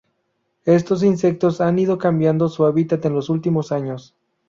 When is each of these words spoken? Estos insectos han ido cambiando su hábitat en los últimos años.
Estos 0.65 1.03
insectos 1.03 1.61
han 1.61 1.77
ido 1.77 1.99
cambiando 1.99 2.49
su 2.49 2.65
hábitat 2.65 3.05
en 3.05 3.13
los 3.13 3.29
últimos 3.29 3.71
años. 3.71 4.15